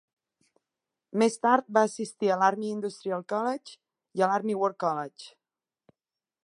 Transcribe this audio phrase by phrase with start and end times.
[1.23, 3.77] Més tard va assistir a l'Army Industrial College
[4.21, 5.31] i a l'Army War College.